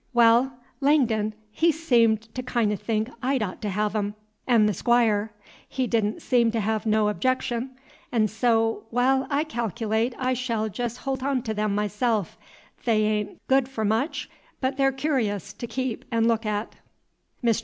[0.15, 4.15] "Waal, Langden, he seemed to kin 'o' think I'd ought to have 'em,
[4.47, 5.31] 'n' the Squire;
[5.69, 7.69] he did n' seem to have no 'bjection;
[8.11, 12.35] 'n' so, waal, I calc'late I sh'll jes' holt on to 'em myself;
[12.85, 14.27] they a'n't good f 'r much,
[14.59, 16.73] but they're cur'ous t' keep t' look at."
[17.43, 17.59] Mr.